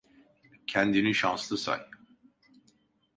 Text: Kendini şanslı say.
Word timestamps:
Kendini 0.67 1.13
şanslı 1.15 1.57
say. 1.57 1.81